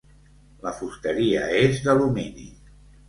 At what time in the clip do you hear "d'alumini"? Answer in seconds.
1.85-2.49